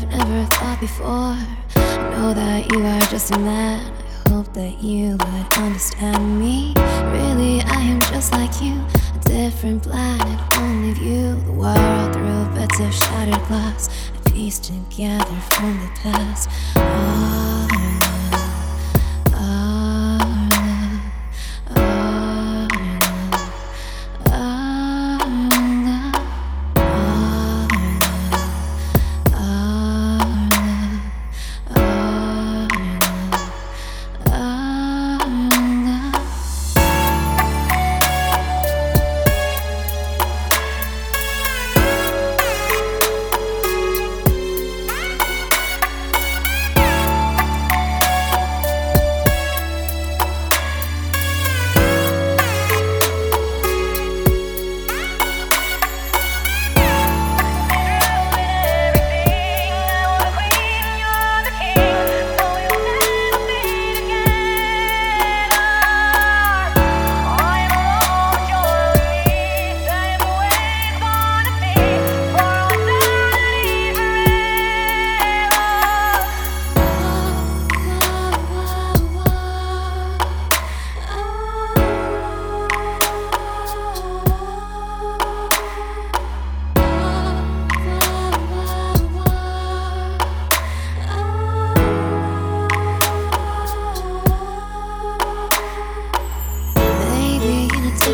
[0.00, 1.36] never thought before.
[1.76, 3.92] I know that you are just a man.
[4.24, 6.72] I hope that you would understand me.
[7.12, 8.80] Really, I am just like you,
[9.14, 13.90] a different planet, only view the world through bits of shattered glass.
[14.14, 16.48] I piece together from the past.
[16.76, 17.41] Our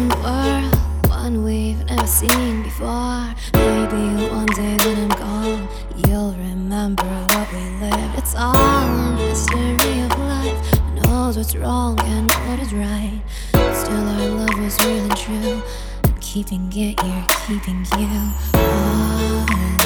[0.00, 3.34] different world, one we've never seen before.
[3.54, 5.68] Maybe one day when I'm gone,
[6.06, 8.18] you'll remember what we lived.
[8.18, 10.78] It's all a mystery of life.
[10.78, 13.20] Who knows what's wrong and what is right?
[13.74, 15.62] Still, our love was real and true.
[16.04, 18.32] I'm keeping it, you're keeping you.
[18.54, 19.79] Our